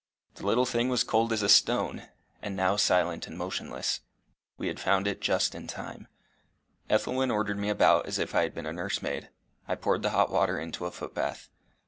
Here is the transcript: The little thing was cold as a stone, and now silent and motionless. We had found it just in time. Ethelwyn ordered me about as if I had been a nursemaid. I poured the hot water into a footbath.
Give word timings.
The 0.33 0.47
little 0.47 0.65
thing 0.65 0.89
was 0.89 1.03
cold 1.03 1.31
as 1.31 1.43
a 1.43 1.47
stone, 1.47 2.07
and 2.41 2.55
now 2.55 2.75
silent 2.75 3.27
and 3.27 3.37
motionless. 3.37 3.99
We 4.57 4.65
had 4.67 4.79
found 4.79 5.05
it 5.05 5.21
just 5.21 5.53
in 5.53 5.67
time. 5.67 6.07
Ethelwyn 6.89 7.29
ordered 7.29 7.59
me 7.59 7.69
about 7.69 8.07
as 8.07 8.17
if 8.17 8.33
I 8.33 8.41
had 8.41 8.55
been 8.55 8.65
a 8.65 8.73
nursemaid. 8.73 9.29
I 9.67 9.75
poured 9.75 10.01
the 10.01 10.09
hot 10.09 10.31
water 10.31 10.59
into 10.59 10.87
a 10.87 10.91
footbath. 10.91 11.49